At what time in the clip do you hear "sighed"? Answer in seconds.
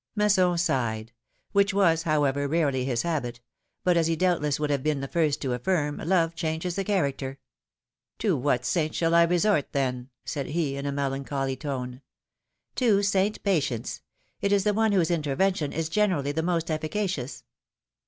0.57-1.11